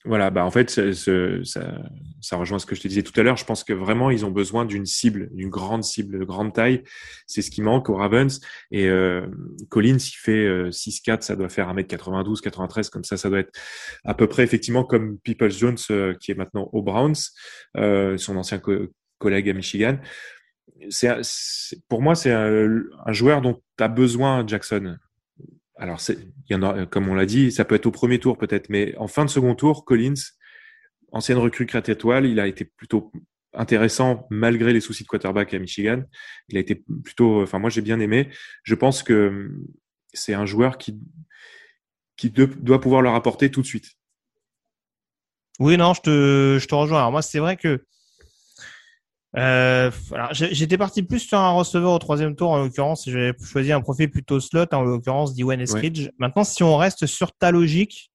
Voilà, 0.07 0.31
bah 0.31 0.45
en 0.45 0.53
fait, 0.53 0.71
ça, 0.71 2.37
rejoint 2.37 2.61
ce 2.61 2.67
que 2.67 2.77
je 2.77 2.81
te 2.81 2.87
disais 2.87 3.03
tout 3.03 3.19
à 3.19 3.25
l'heure. 3.25 3.37
Je 3.37 3.45
pense 3.45 3.65
que 3.65 3.73
vraiment, 3.73 4.11
ils 4.11 4.25
ont 4.25 4.31
besoin 4.31 4.65
d'une 4.65 4.87
cible, 4.87 5.29
d'une 5.33 5.49
grande 5.49 5.83
cible, 5.83 6.21
de 6.21 6.25
grande 6.25 6.53
taille. 6.55 6.85
C'est 7.27 7.43
ce 7.43 7.51
qui 7.51 7.61
manque 7.61 7.91
aux 7.91 7.97
Ravens. 7.97 8.41
Et 8.71 8.89
euh, 8.89 9.27
Collins, 9.69 9.97
il 9.97 10.17
fait 10.17 10.47
euh, 10.47 10.71
6'4, 10.71 11.23
ça 11.23 11.35
doit 11.35 11.49
faire 11.49 11.75
1m92, 11.75 12.41
93, 12.41 12.89
comme 12.89 13.03
ça, 13.03 13.17
ça 13.17 13.29
doit 13.29 13.41
être 13.41 13.53
à 14.05 14.15
peu 14.15 14.29
près 14.29 14.45
effectivement 14.45 14.85
comme 14.85 15.19
People 15.19 15.51
Jones, 15.51 15.77
euh, 15.91 16.15
qui 16.15 16.31
est 16.31 16.37
maintenant 16.37 16.71
aux 16.73 16.83
Browns, 16.83 17.17
euh, 17.77 18.17
son 18.17 18.37
ancien 18.37 18.61
collègue 19.19 19.51
à 19.51 19.53
Michigan. 19.55 19.99
Pour 21.89 22.01
moi, 22.01 22.15
c'est 22.15 22.31
un, 22.31 22.81
un 23.07 23.13
joueur 23.13 23.41
dont 23.41 23.61
tu 23.77 23.85
as 23.85 23.89
besoin, 23.89 24.47
Jackson 24.47 24.99
alors, 25.77 26.01
comme 26.91 27.09
on 27.09 27.15
l'a 27.15 27.27
dit, 27.27 27.53
ça 27.53 27.65
peut 27.65 27.75
être 27.75 27.87
au 27.87 27.91
premier 27.91 28.19
tour 28.19 28.39
peut-être, 28.39 28.69
mais 28.71 28.97
en 28.97 29.09
fin 29.09 29.25
de 29.25 29.31
second 29.31 29.55
tour, 29.55 29.85
Collins, 29.85 30.15
ancienne 31.13 31.39
recrue 31.39 31.67
crête 31.67 31.89
étoile, 31.89 32.27
il 32.27 32.41
a 32.41 32.47
été 32.47 32.65
plutôt 32.65 33.13
intéressant 33.53 34.27
malgré 34.31 34.73
les 34.73 34.81
soucis 34.81 35.05
de 35.05 35.09
quarterback 35.09 35.53
à 35.55 35.59
Michigan. 35.59 36.03
Il 36.49 36.57
a 36.57 36.61
été 36.61 36.83
plutôt, 37.05 37.43
enfin 37.43 37.59
moi 37.59 37.71
j'ai 37.71 37.83
bien 37.83 38.01
aimé. 38.01 38.31
Je 38.63 38.75
pense 38.75 39.03
que 39.03 39.51
c'est 40.13 40.35
un 40.35 40.47
joueur 40.47 40.79
qui 40.79 40.99
qui 42.17 42.31
doit 42.31 42.81
pouvoir 42.81 43.03
leur 43.03 43.15
apporter 43.15 43.51
tout 43.51 43.61
de 43.61 43.67
suite. 43.67 43.93
Oui, 45.59 45.77
non, 45.77 45.95
je 45.95 46.01
te, 46.01 46.59
je 46.59 46.67
te 46.67 46.75
rejoins. 46.75 46.99
Alors 46.99 47.13
moi, 47.13 47.23
c'est 47.23 47.39
vrai 47.39 47.57
que 47.57 47.85
euh, 49.39 49.91
j'étais 50.33 50.79
parti 50.79 51.03
plus 51.03 51.21
sur 51.21 51.39
un 51.39 51.53
receveur 51.53 51.93
au 51.93 51.99
troisième 51.99 52.35
tour 52.35 52.51
en 52.51 52.59
l'occurrence. 52.59 53.05
J'ai 53.07 53.33
choisi 53.45 53.71
un 53.73 53.81
profil 53.81 54.11
plutôt 54.11 54.41
slot 54.41 54.67
en 54.73 54.83
l'occurrence 54.83 55.35
d'Iwan 55.35 55.61
Eskridge. 55.61 56.09
Maintenant, 56.19 56.45
si 56.45 56.63
on 56.63 56.77
reste 56.77 57.07
sur 57.07 57.33
ta 57.33 57.51
logique, 57.51 58.11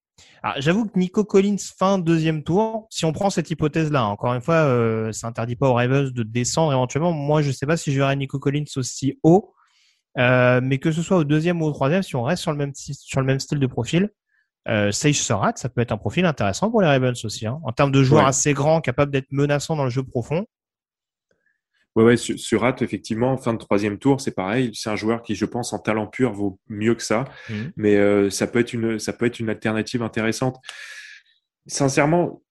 j'avoue 0.58 0.86
que 0.86 0.98
Nico 0.98 1.24
Collins 1.24 1.56
fin 1.78 1.98
deuxième 1.98 2.42
tour. 2.42 2.88
Si 2.90 3.04
on 3.04 3.12
prend 3.12 3.30
cette 3.30 3.50
hypothèse-là, 3.50 4.04
encore 4.04 4.34
une 4.34 4.40
fois, 4.40 4.54
euh, 4.54 5.12
ça 5.12 5.28
interdit 5.28 5.54
pas 5.54 5.68
aux 5.68 5.74
Ravens 5.74 6.12
de 6.12 6.22
descendre 6.24 6.72
éventuellement. 6.72 7.12
Moi, 7.12 7.42
je 7.42 7.52
sais 7.52 7.66
pas 7.66 7.76
si 7.76 7.92
je 7.92 7.98
verrais 7.98 8.16
Nico 8.16 8.40
Collins 8.40 8.64
aussi 8.76 9.18
haut, 9.22 9.54
euh, 10.18 10.60
mais 10.62 10.78
que 10.78 10.90
ce 10.90 11.02
soit 11.02 11.18
au 11.18 11.24
deuxième 11.24 11.62
ou 11.62 11.66
au 11.66 11.72
troisième, 11.72 12.02
si 12.02 12.16
on 12.16 12.24
reste 12.24 12.42
sur 12.42 12.50
le 12.50 12.58
même 12.58 12.72
sur 12.74 13.20
le 13.20 13.26
même 13.26 13.38
style 13.38 13.60
de 13.60 13.66
profil. 13.66 14.10
Euh, 14.68 14.92
Sage 14.92 15.20
Surratt, 15.20 15.58
ça 15.58 15.68
peut 15.68 15.80
être 15.80 15.90
un 15.92 15.96
profil 15.98 16.24
intéressant 16.24 16.70
pour 16.70 16.82
les 16.82 16.88
Ravens 16.88 17.24
aussi. 17.24 17.46
Hein. 17.46 17.60
En 17.64 17.72
termes 17.72 17.90
de 17.90 18.02
joueur 18.02 18.26
assez 18.26 18.52
grand, 18.52 18.80
capable 18.80 19.10
d'être 19.10 19.30
menaçant 19.30 19.74
dans 19.76 19.84
le 19.84 19.90
jeu 19.90 20.04
profond, 20.04 20.46
Ouais, 21.94 22.04
ouais, 22.04 22.16
sur, 22.16 22.38
sur 22.38 22.66
effectivement, 22.80 23.36
fin 23.36 23.52
de 23.52 23.58
troisième 23.58 23.98
tour, 23.98 24.20
c'est 24.20 24.34
pareil. 24.34 24.70
C'est 24.72 24.88
un 24.88 24.96
joueur 24.96 25.22
qui, 25.22 25.34
je 25.34 25.44
pense, 25.44 25.72
en 25.74 25.78
talent 25.78 26.06
pur, 26.06 26.32
vaut 26.32 26.58
mieux 26.68 26.94
que 26.94 27.02
ça. 27.02 27.24
Mhm. 27.50 27.72
Mais 27.76 27.96
euh, 27.96 28.30
ça 28.30 28.46
peut 28.46 28.60
être 28.60 28.72
une, 28.72 28.98
ça 28.98 29.12
peut 29.12 29.26
être 29.26 29.40
une 29.40 29.50
alternative 29.50 30.02
intéressante. 30.02 30.56
Sincèrement, 31.66 32.42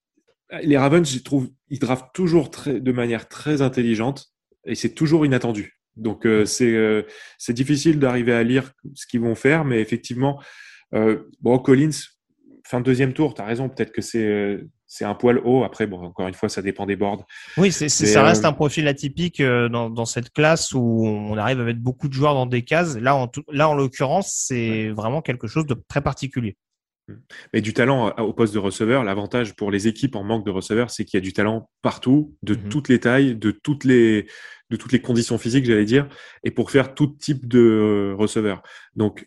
les 0.62 0.78
Ravens, 0.78 1.10
je 1.10 1.20
trouve, 1.20 1.50
ils 1.70 1.80
draftent 1.80 2.14
toujours 2.14 2.52
très, 2.52 2.80
de 2.80 2.92
manière 2.92 3.28
très 3.28 3.62
intelligente 3.62 4.28
et 4.66 4.76
c'est 4.76 4.94
toujours 4.94 5.26
inattendu. 5.26 5.80
Donc 5.96 6.26
euh, 6.26 6.46
c'est, 6.46 6.74
euh, 6.76 7.04
c'est 7.38 7.54
difficile 7.54 8.00
d'arriver 8.00 8.34
à 8.34 8.44
lire 8.44 8.72
ce 8.94 9.08
qu'ils 9.08 9.22
vont 9.22 9.36
faire, 9.36 9.66
mais 9.66 9.82
effectivement, 9.82 10.42
bon, 11.40 11.58
Collins, 11.58 11.90
fin 12.66 12.80
de 12.80 12.86
deuxième 12.86 13.14
tour, 13.14 13.34
tu 13.34 13.42
as 13.42 13.46
raison. 13.46 13.70
Peut-être 13.70 13.94
que 13.94 14.02
c'est 14.02 14.60
c'est 14.92 15.06
un 15.06 15.16
poil 15.16 15.40
haut. 15.46 15.64
Après, 15.64 15.88
bon, 15.88 16.02
encore 16.02 16.28
une 16.28 16.34
fois, 16.34 16.50
ça 16.50 16.62
dépend 16.62 16.86
des 16.86 16.98
boards. 16.98 17.26
Oui, 17.56 17.72
c'est, 17.72 17.88
ça 17.88 18.24
reste 18.24 18.44
euh, 18.44 18.50
un 18.50 18.52
profil 18.52 18.90
atypique 18.90 19.40
euh, 19.40 19.70
dans, 19.70 19.90
dans, 19.90 20.04
cette 20.04 20.34
classe 20.34 20.74
où 20.74 21.06
on 21.08 21.38
arrive 21.38 21.62
à 21.62 21.64
mettre 21.64 21.80
beaucoup 21.80 22.10
de 22.10 22.14
joueurs 22.14 22.34
dans 22.34 22.46
des 22.46 22.64
cases. 22.64 22.98
Là, 22.98 23.16
en, 23.16 23.32
là, 23.54 23.70
en 23.70 23.74
l'occurrence, 23.74 24.34
c'est 24.36 24.90
vraiment 24.90 25.22
quelque 25.22 25.48
chose 25.48 25.66
de 25.66 25.78
très 25.88 26.02
particulier. 26.02 26.58
Mais 27.54 27.62
du 27.62 27.74
talent 27.74 28.10
euh, 28.10 28.22
au 28.22 28.34
poste 28.34 28.54
de 28.54 28.60
receveur, 28.60 29.06
l'avantage 29.06 29.56
pour 29.56 29.72
les 29.72 29.88
équipes 29.88 30.18
en 30.18 30.26
manque 30.26 30.46
de 30.46 30.52
receveurs, 30.52 30.92
c'est 30.92 31.06
qu'il 31.06 31.18
y 31.18 31.22
a 31.22 31.24
du 31.24 31.32
talent 31.32 31.70
partout, 31.82 32.36
de 32.44 32.54
mhm. 32.54 32.68
toutes 32.68 32.90
les 32.90 33.00
tailles, 33.00 33.38
de 33.38 33.52
toutes 33.52 33.86
les, 33.86 34.28
de 34.72 34.76
toutes 34.76 34.92
les 34.92 35.02
conditions 35.02 35.38
physiques, 35.38 35.64
j'allais 35.64 35.86
dire, 35.86 36.10
et 36.44 36.52
pour 36.52 36.70
faire 36.70 36.96
tout 36.96 37.08
type 37.08 37.48
de 37.48 38.14
receveur. 38.18 38.62
Donc, 38.98 39.26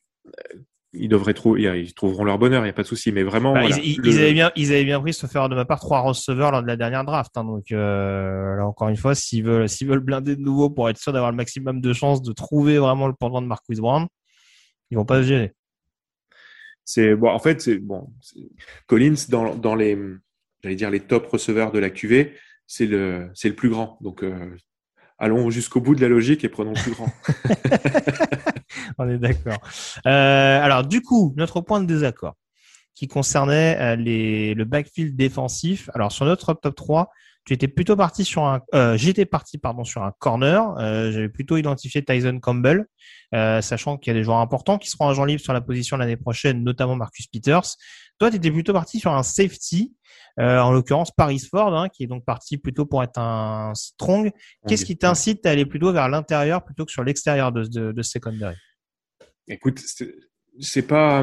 ils 0.94 1.08
devraient 1.08 1.34
trouver, 1.34 1.62
ils 1.80 1.94
trouveront 1.94 2.24
leur 2.24 2.38
bonheur, 2.38 2.62
il 2.62 2.64
n'y 2.64 2.70
a 2.70 2.74
pas 2.74 2.82
de 2.82 2.86
souci. 2.86 3.12
Mais 3.12 3.22
vraiment, 3.22 3.52
bah, 3.52 3.64
ils, 3.64 4.18
avaient 4.18 4.32
bien, 4.32 4.50
ils 4.56 4.72
avaient 4.72 4.84
bien 4.84 5.00
pris 5.00 5.12
se 5.12 5.26
faire 5.26 5.48
de 5.48 5.54
ma 5.54 5.64
part 5.64 5.80
trois 5.80 6.00
receveurs 6.00 6.50
lors 6.50 6.62
de 6.62 6.66
la 6.66 6.76
dernière 6.76 7.04
draft. 7.04 7.36
Hein, 7.36 7.44
donc 7.44 7.72
euh, 7.72 8.56
là 8.56 8.66
encore 8.66 8.88
une 8.88 8.96
fois, 8.96 9.14
s'ils 9.14 9.44
veulent, 9.44 9.68
s'ils 9.68 9.88
veulent 9.88 10.00
blinder 10.00 10.36
de 10.36 10.40
nouveau 10.40 10.70
pour 10.70 10.88
être 10.88 10.98
sûr 10.98 11.12
d'avoir 11.12 11.30
le 11.30 11.36
maximum 11.36 11.80
de 11.80 11.92
chances 11.92 12.22
de 12.22 12.32
trouver 12.32 12.78
vraiment 12.78 13.06
le 13.06 13.14
pendant 13.14 13.42
de 13.42 13.46
Marcus 13.46 13.78
Brown, 13.78 14.06
ils 14.90 14.96
vont 14.96 15.04
pas 15.04 15.22
se 15.22 15.28
gêner. 15.28 15.52
C'est 16.84 17.14
bon, 17.14 17.30
en 17.30 17.38
fait, 17.38 17.60
c'est 17.60 17.78
bon. 17.78 18.12
Collins 18.86 19.14
dans, 19.28 19.54
dans 19.54 19.74
les, 19.74 19.98
j'allais 20.62 20.76
dire 20.76 20.90
les 20.90 21.00
top 21.00 21.26
receveurs 21.26 21.72
de 21.72 21.78
la 21.78 21.90
QV, 21.90 22.34
c'est 22.66 22.86
le, 22.86 23.30
c'est 23.34 23.48
le 23.48 23.54
plus 23.54 23.70
grand. 23.70 23.98
Donc 24.00 24.22
euh, 24.22 24.54
allons 25.18 25.50
jusqu'au 25.50 25.80
bout 25.80 25.94
de 25.94 26.00
la 26.00 26.08
logique 26.08 26.44
et 26.44 26.48
prenons 26.48 26.72
plus 26.72 26.92
grand. 26.92 27.08
On 28.98 29.08
est 29.08 29.18
d'accord. 29.18 29.58
Euh, 30.06 30.62
alors, 30.62 30.84
du 30.84 31.02
coup, 31.02 31.34
notre 31.36 31.60
point 31.60 31.80
de 31.80 31.86
désaccord 31.86 32.34
qui 32.94 33.08
concernait 33.08 33.76
euh, 33.80 33.96
les, 33.96 34.54
le 34.54 34.64
backfield 34.64 35.16
défensif. 35.16 35.90
Alors, 35.94 36.12
sur 36.12 36.26
notre 36.26 36.54
top 36.54 36.74
3, 36.74 37.10
tu 37.44 37.52
étais 37.52 37.68
plutôt 37.68 37.96
parti 37.96 38.24
sur 38.24 38.44
un, 38.44 38.60
euh, 38.74 38.96
j'étais 38.96 39.26
parti 39.26 39.58
pardon 39.58 39.84
sur 39.84 40.02
un 40.02 40.12
corner. 40.18 40.76
Euh, 40.78 41.10
J'avais 41.12 41.28
plutôt 41.28 41.56
identifié 41.56 42.04
Tyson 42.04 42.38
Campbell, 42.40 42.86
euh, 43.34 43.60
sachant 43.60 43.98
qu'il 43.98 44.12
y 44.12 44.16
a 44.16 44.18
des 44.18 44.24
joueurs 44.24 44.38
importants 44.38 44.78
qui 44.78 44.90
seront 44.90 45.08
agents 45.08 45.24
libres 45.24 45.42
sur 45.42 45.52
la 45.52 45.60
position 45.60 45.96
l'année 45.96 46.16
prochaine, 46.16 46.64
notamment 46.64 46.96
Marcus 46.96 47.26
Peters. 47.26 47.76
Toi, 48.18 48.30
tu 48.30 48.36
étais 48.36 48.50
plutôt 48.50 48.72
parti 48.72 48.98
sur 48.98 49.12
un 49.12 49.22
safety, 49.22 49.94
euh, 50.38 50.58
en 50.58 50.72
l'occurrence 50.72 51.10
Paris 51.10 51.40
Ford, 51.40 51.76
hein, 51.76 51.88
qui 51.88 52.04
est 52.04 52.06
donc 52.06 52.24
parti 52.24 52.58
plutôt 52.58 52.86
pour 52.86 53.02
être 53.02 53.18
un 53.18 53.72
strong. 53.74 54.30
Qu'est-ce 54.66 54.84
qui 54.84 54.96
t'incite 54.96 55.44
à 55.46 55.50
aller 55.50 55.66
plutôt 55.66 55.92
vers 55.92 56.08
l'intérieur 56.08 56.64
plutôt 56.64 56.84
que 56.84 56.92
sur 56.92 57.04
l'extérieur 57.04 57.52
de, 57.52 57.64
de, 57.64 57.92
de 57.92 58.02
secondary? 58.02 58.56
Écoute, 59.48 59.82
c'est 60.60 60.86
pas 60.86 61.22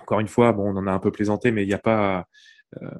encore 0.00 0.20
une 0.20 0.28
fois, 0.28 0.52
bon, 0.52 0.74
on 0.74 0.76
en 0.76 0.86
a 0.86 0.92
un 0.92 0.98
peu 0.98 1.12
plaisanté, 1.12 1.50
mais 1.50 1.62
il 1.62 1.68
n'y 1.68 1.74
a 1.74 1.78
pas 1.78 2.26
euh, 2.82 2.90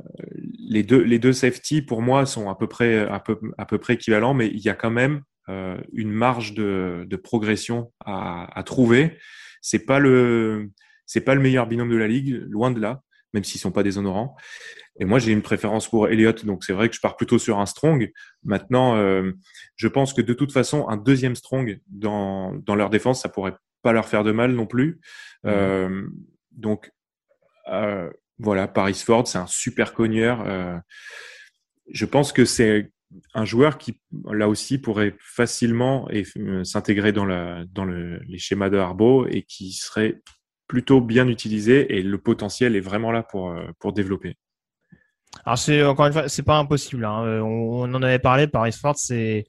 les 0.71 0.85
deux 0.85 1.03
les 1.03 1.19
deux 1.19 1.33
safety 1.33 1.83
pour 1.83 2.00
moi 2.00 2.25
sont 2.27 2.49
à 2.49 2.55
peu 2.55 2.69
près 2.69 3.00
à 3.00 3.19
peu 3.19 3.39
à 3.59 3.67
peu 3.67 3.79
près 3.79 3.95
équivalents, 3.95 4.35
mais 4.35 4.47
il 4.47 4.61
y 4.61 4.69
a 4.69 4.75
quand 4.75 4.91
même 4.91 5.23
euh, 5.49 5.77
une 5.93 6.12
marge 6.12 6.55
de, 6.55 7.05
de 7.07 7.17
progression 7.17 7.93
à, 8.07 8.59
à 8.59 8.62
trouver. 8.62 9.19
C'est 9.61 9.85
pas 9.85 9.99
le 9.99 10.71
c'est 11.07 11.23
pas 11.23 11.35
le 11.35 11.41
meilleur 11.41 11.67
binôme 11.67 11.91
de 11.91 11.97
la 11.97 12.07
ligue, 12.07 12.41
loin 12.49 12.71
de 12.71 12.81
là, 12.81 13.03
même 13.35 13.43
s'ils 13.43 13.61
sont 13.61 13.73
pas 13.73 13.83
déshonorants. 13.83 14.37
Et 15.00 15.05
moi, 15.05 15.19
j'ai 15.19 15.33
une 15.33 15.43
préférence 15.43 15.89
pour 15.89 16.09
Elliott, 16.09 16.45
donc 16.45 16.62
c'est 16.62 16.73
vrai 16.73 16.89
que 16.89 16.95
je 16.95 17.00
pars 17.00 17.17
plutôt 17.17 17.39
sur 17.39 17.59
un 17.59 17.67
strong. 17.67 18.12
Maintenant, 18.45 18.97
euh, 18.97 19.33
je 19.75 19.89
pense 19.89 20.15
que 20.15 20.23
de 20.23 20.35
toute 20.35 20.53
façon, 20.53 20.87
un 20.89 20.97
deuxième 20.97 21.35
strong 21.35 21.81
dans, 21.89 22.55
dans 22.55 22.77
leur 22.77 22.91
défense, 22.91 23.23
ça 23.23 23.29
pourrait 23.29 23.57
pas 23.83 23.93
leur 23.93 24.07
faire 24.07 24.23
de 24.23 24.31
mal 24.31 24.53
non 24.53 24.67
plus. 24.67 25.00
Mmh. 25.43 25.49
Euh, 25.49 26.07
donc, 26.53 26.93
euh, 27.69 28.11
voilà, 28.41 28.69
Paris 28.69 28.95
Ford, 28.95 29.27
c'est 29.27 29.39
un 29.39 29.47
super 29.47 29.93
cogneur. 29.93 30.43
Euh, 30.47 30.77
je 31.93 32.07
pense 32.07 32.33
que 32.33 32.45
c'est 32.45 32.91
un 33.35 33.45
joueur 33.45 33.79
qui, 33.79 34.01
là 34.31 34.49
aussi, 34.49 34.79
pourrait 34.79 35.15
facilement 35.19 36.09
euh, 36.13 36.65
s'intégrer 36.65 37.13
dans, 37.13 37.27
la, 37.27 37.65
dans 37.73 37.85
le, 37.85 38.21
les 38.29 38.39
schémas 38.39 38.71
de 38.71 38.79
Harbaugh 38.79 39.27
et 39.29 39.43
qui 39.43 39.73
serait 39.73 40.23
plutôt 40.67 41.01
bien 41.01 41.27
utilisé 41.27 41.97
et 41.97 42.03
le 42.03 42.19
potentiel 42.19 42.77
est 42.77 42.81
vraiment 42.81 43.11
là 43.11 43.23
pour, 43.25 43.51
euh, 43.51 43.67
pour 43.81 43.93
développer. 43.93 44.37
Alors 45.45 45.59
c'est 45.59 45.83
encore 45.85 46.07
une 46.07 46.13
fois, 46.13 46.29
c'est 46.29 46.43
pas 46.43 46.59
impossible. 46.59 47.05
Hein. 47.05 47.43
On, 47.43 47.85
on, 47.85 47.95
en 47.95 48.03
avait 48.03 48.19
parlé. 48.19 48.47
Paris 48.47 48.73
Ford, 48.73 48.97
c'est 48.97 49.45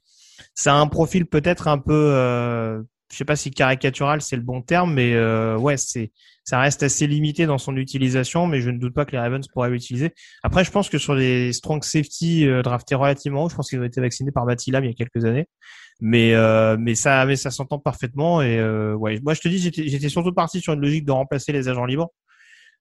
c'est 0.54 0.70
un 0.70 0.86
profil 0.86 1.26
peut-être 1.26 1.68
un 1.68 1.78
peu 1.78 1.92
euh, 2.14 2.82
je 3.12 3.18
sais 3.18 3.24
pas 3.26 3.36
si 3.36 3.50
caricatural 3.50 4.22
c'est 4.22 4.36
le 4.36 4.42
bon 4.42 4.62
terme, 4.62 4.94
mais 4.94 5.14
euh, 5.14 5.56
ouais, 5.58 5.76
c'est 5.76 6.12
ça 6.44 6.58
reste 6.58 6.82
assez 6.82 7.06
limité 7.06 7.46
dans 7.46 7.58
son 7.58 7.76
utilisation, 7.76 8.46
mais 8.46 8.60
je 8.62 8.70
ne 8.70 8.78
doute 8.78 8.94
pas 8.94 9.04
que 9.04 9.12
les 9.12 9.18
Ravens 9.18 9.46
pourraient 9.46 9.70
l'utiliser. 9.70 10.12
Après, 10.42 10.64
je 10.64 10.70
pense 10.70 10.88
que 10.88 10.98
sur 10.98 11.14
les 11.14 11.52
strong 11.52 11.84
safety 11.84 12.48
euh, 12.48 12.62
draftés 12.62 12.94
relativement 12.94 13.44
haut, 13.44 13.48
je 13.50 13.54
pense 13.54 13.68
qu'ils 13.68 13.80
ont 13.80 13.84
été 13.84 14.00
vaccinés 14.00 14.32
par 14.32 14.46
Batilam 14.46 14.82
il 14.82 14.88
y 14.88 14.90
a 14.90 14.94
quelques 14.94 15.26
années, 15.26 15.46
mais 16.00 16.34
euh, 16.34 16.76
mais 16.80 16.94
ça 16.94 17.26
mais 17.26 17.36
ça 17.36 17.50
s'entend 17.50 17.78
parfaitement 17.78 18.40
et 18.42 18.58
euh, 18.58 18.94
ouais, 18.94 19.20
moi 19.22 19.34
je 19.34 19.40
te 19.40 19.48
dis 19.48 19.58
j'étais 19.58 20.08
surtout 20.08 20.32
parti 20.32 20.60
sur 20.60 20.72
une 20.72 20.80
logique 20.80 21.04
de 21.04 21.12
remplacer 21.12 21.52
les 21.52 21.68
agents 21.68 21.86
libres. 21.86 22.08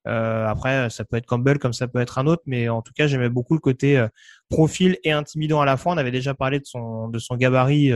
Euh, 0.08 0.48
après, 0.48 0.90
ça 0.90 1.06
peut 1.06 1.18
être 1.18 1.28
Campbell 1.28 1.60
comme 1.60 1.74
ça 1.74 1.88
peut 1.88 2.00
être 2.00 2.18
un 2.18 2.26
autre, 2.26 2.42
mais 2.48 2.70
en 2.70 2.82
tout 2.82 2.94
cas, 2.96 3.06
j'aimais 3.06 3.30
beaucoup 3.30 3.54
le 3.54 3.60
côté 3.60 4.04
profil 4.50 4.98
et 5.04 5.12
intimidant 5.12 5.62
à 5.62 5.66
la 5.66 5.78
fois. 5.78 5.94
On 5.94 5.98
avait 5.98 6.12
déjà 6.12 6.34
parlé 6.34 6.60
de 6.60 6.66
son 6.66 7.10
de 7.10 7.20
son 7.20 7.36
gabarit 7.36 7.92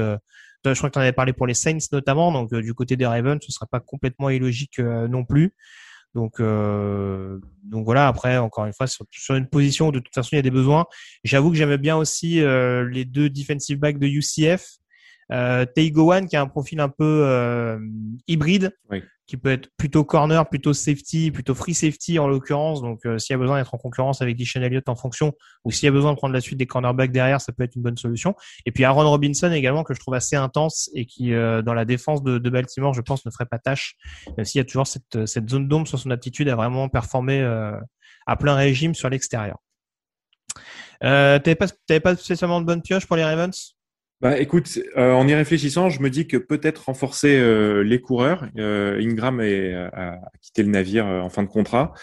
je 0.73 0.77
crois 0.79 0.89
que 0.89 0.93
tu 0.93 0.99
en 0.99 1.01
avais 1.01 1.13
parlé 1.13 1.33
pour 1.33 1.47
les 1.47 1.53
Saints 1.53 1.77
notamment, 1.91 2.31
donc 2.31 2.53
euh, 2.53 2.61
du 2.61 2.73
côté 2.73 2.95
des 2.95 3.05
Ravens, 3.05 3.39
ce 3.41 3.51
sera 3.51 3.65
pas 3.65 3.79
complètement 3.79 4.29
illogique 4.29 4.79
euh, 4.79 5.07
non 5.07 5.23
plus. 5.23 5.53
Donc, 6.13 6.39
euh, 6.39 7.39
donc 7.63 7.83
voilà. 7.83 8.07
Après, 8.07 8.37
encore 8.37 8.65
une 8.65 8.73
fois, 8.73 8.87
sur, 8.87 9.35
une 9.35 9.47
position 9.47 9.89
où 9.89 9.91
de 9.91 9.99
toute 9.99 10.13
façon 10.13 10.29
il 10.33 10.35
y 10.37 10.39
a 10.39 10.43
des 10.43 10.51
besoins. 10.51 10.85
J'avoue 11.25 11.51
que 11.51 11.57
j'aimais 11.57 11.77
bien 11.77 11.97
aussi 11.97 12.35
les 12.39 13.03
deux 13.03 13.29
defensive 13.29 13.79
backs 13.79 13.99
de 13.99 14.07
UCF. 14.07 14.65
Euh, 15.31 15.65
Teigowan 15.65 16.27
qui 16.27 16.37
a 16.37 16.41
un 16.41 16.47
profil 16.47 16.79
un 16.79 16.87
peu 16.87 17.77
hybride. 18.27 18.71
Oui 18.89 19.03
qui 19.27 19.37
peut 19.37 19.51
être 19.51 19.69
plutôt 19.77 20.03
corner, 20.03 20.47
plutôt 20.47 20.73
safety, 20.73 21.31
plutôt 21.31 21.55
free 21.55 21.73
safety 21.73 22.19
en 22.19 22.27
l'occurrence. 22.27 22.81
Donc, 22.81 23.05
euh, 23.05 23.17
s'il 23.17 23.33
y 23.33 23.35
a 23.35 23.37
besoin 23.37 23.57
d'être 23.57 23.73
en 23.73 23.77
concurrence 23.77 24.21
avec 24.21 24.35
Dishon 24.35 24.61
Elliott 24.61 24.87
en 24.87 24.95
fonction, 24.95 25.33
ou 25.63 25.71
s'il 25.71 25.85
y 25.85 25.89
a 25.89 25.91
besoin 25.91 26.11
de 26.11 26.17
prendre 26.17 26.33
la 26.33 26.41
suite 26.41 26.57
des 26.57 26.67
cornerbacks 26.67 27.11
derrière, 27.11 27.41
ça 27.41 27.51
peut 27.51 27.63
être 27.63 27.75
une 27.75 27.81
bonne 27.81 27.97
solution. 27.97 28.35
Et 28.65 28.71
puis 28.71 28.83
Aaron 28.83 29.09
Robinson 29.09 29.51
également 29.51 29.83
que 29.83 29.93
je 29.93 29.99
trouve 29.99 30.13
assez 30.13 30.35
intense 30.35 30.89
et 30.93 31.05
qui, 31.05 31.33
euh, 31.33 31.61
dans 31.61 31.73
la 31.73 31.85
défense 31.85 32.23
de, 32.23 32.37
de, 32.37 32.49
Baltimore, 32.49 32.93
je 32.93 33.01
pense, 33.01 33.25
ne 33.25 33.31
ferait 33.31 33.45
pas 33.45 33.59
tâche, 33.59 33.95
même 34.37 34.45
s'il 34.45 34.59
y 34.59 34.61
a 34.61 34.65
toujours 34.65 34.87
cette, 34.87 35.25
cette 35.25 35.49
zone 35.49 35.67
d'ombre 35.67 35.87
sur 35.87 35.99
son 35.99 36.11
aptitude 36.11 36.47
à 36.49 36.55
vraiment 36.55 36.87
performer 36.89 37.41
euh, 37.41 37.73
à 38.27 38.35
plein 38.35 38.55
régime 38.55 38.93
sur 38.93 39.09
l'extérieur. 39.09 39.57
Euh, 41.03 41.39
t'avais 41.39 41.55
pas, 41.55 41.67
pas 41.99 42.15
spécialement 42.15 42.61
de 42.61 42.65
bonne 42.65 42.81
pioche 42.81 43.05
pour 43.05 43.15
les 43.15 43.23
Ravens? 43.23 43.74
Bah, 44.25 44.39
écoute, 44.39 44.79
euh, 44.97 45.11
en 45.11 45.27
y 45.27 45.35
réfléchissant, 45.35 45.91
je 45.91 46.01
me 46.01 46.09
dis 46.09 46.25
que 46.25 46.37
peut-être 46.37 46.85
renforcer 46.85 47.37
euh, 47.37 47.83
les 47.83 48.01
coureurs. 48.01 48.49
Euh, 48.57 48.99
Ingram 48.99 49.39
est, 49.39 49.71
a 49.75 50.19
quitté 50.41 50.63
le 50.63 50.69
navire 50.69 51.05
en 51.05 51.29
fin 51.29 51.43
de 51.43 51.47
contrat. 51.47 51.93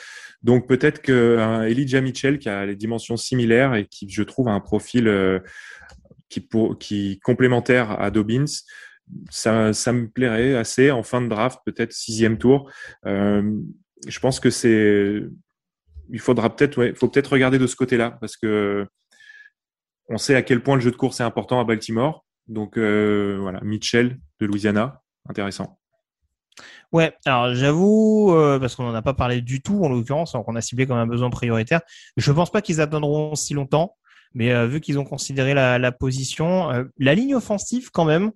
Donc 0.45 0.69
peut-être 0.69 1.03
que 1.03 1.65
Elijah 1.67 2.01
Mitchell, 2.01 2.39
qui 2.39 2.49
a 2.49 2.65
les 2.65 2.77
dimensions 2.77 3.17
similaires 3.17 3.75
et 3.75 3.87
qui, 3.87 4.09
je 4.09 4.23
trouve, 4.23 4.47
a 4.47 4.53
un 4.53 4.61
profil 4.61 5.13
qui, 6.29 6.39
pour, 6.39 6.79
qui 6.79 7.19
complémentaire 7.25 8.01
à 8.01 8.13
Dobbins, 8.13 8.45
ça, 9.29 9.73
ça 9.73 9.93
me 9.93 10.07
plairait 10.07 10.55
assez 10.55 10.93
en 10.93 11.03
fin 11.03 11.23
de 11.23 11.27
draft, 11.27 11.59
peut-être 11.67 11.93
sixième 11.93 12.39
tour. 12.39 12.71
je 13.05 14.19
pense 14.21 14.39
que 14.39 14.51
c'est, 14.51 15.25
il 16.13 16.21
faudra 16.21 16.55
peut-être, 16.55 16.79
ouais, 16.79 16.95
faut 16.95 17.09
peut-être 17.09 17.33
regarder 17.33 17.59
de 17.59 17.67
ce 17.67 17.75
côté-là 17.75 18.17
parce 18.21 18.37
que 18.37 18.87
on 20.13 20.19
sait 20.19 20.37
à 20.37 20.43
quel 20.43 20.63
point 20.63 20.77
le 20.77 20.83
jeu 20.83 20.91
de 20.91 20.97
course 20.97 21.21
est 21.21 21.25
important 21.25 21.59
à 21.59 21.65
Baltimore. 21.65 22.25
Donc 22.47 22.77
euh, 22.77 23.39
voilà, 23.41 23.61
Mitchell 23.63 24.21
de 24.41 24.47
Louisiana, 24.47 25.03
intéressant. 25.29 25.79
Ouais, 26.93 27.15
alors 27.25 27.55
j'avoue, 27.55 28.35
euh, 28.35 28.59
parce 28.59 28.77
qu'on 28.77 28.85
n'en 28.85 28.95
a 28.95 29.01
pas 29.01 29.15
parlé 29.15 29.41
du 29.41 29.63
tout 29.63 29.83
en 29.83 29.89
l'occurrence, 29.89 30.35
on 30.35 30.55
a 30.55 30.61
ciblé 30.61 30.87
comme 30.87 30.99
un 30.99 31.07
besoin 31.07 31.31
prioritaire. 31.31 31.81
Je 32.19 32.31
pense 32.31 32.51
pas 32.51 32.61
qu'ils 32.61 32.83
attendront 32.83 33.35
si 33.35 33.55
longtemps, 33.55 33.97
mais 34.35 34.53
euh, 34.53 34.67
vu 34.67 34.81
qu'ils 34.81 34.99
ont 34.99 35.05
considéré 35.05 35.55
la, 35.55 35.93
position, 35.93 36.69
la 36.99 37.15
ligne 37.15 37.35
offensive 37.35 37.91
quand 37.91 38.05
même, 38.05 38.33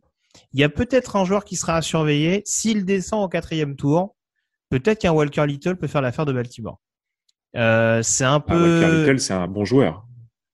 il 0.54 0.60
y 0.60 0.64
a 0.64 0.70
peut-être 0.70 1.16
un 1.16 1.26
joueur 1.26 1.44
qui 1.44 1.56
sera 1.56 1.76
à 1.76 1.82
surveiller. 1.82 2.42
S'il 2.46 2.86
descend 2.86 3.22
au 3.22 3.28
quatrième 3.28 3.76
tour, 3.76 4.16
peut-être 4.70 5.00
qu'un 5.00 5.12
Walker 5.12 5.46
Little 5.46 5.76
peut 5.76 5.86
faire 5.86 6.00
l'affaire 6.00 6.24
de 6.24 6.32
Baltimore. 6.32 6.80
c'est 7.52 7.58
un 8.24 8.34
ah, 8.34 8.40
peu. 8.40 8.80
Walker 8.80 8.98
Little, 9.00 9.20
c'est 9.20 9.34
un 9.34 9.48
bon 9.48 9.66
joueur. 9.66 10.05